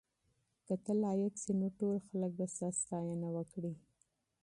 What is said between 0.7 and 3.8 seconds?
ته لایق شې نو ټول خلک به ستا ستاینه وکړي.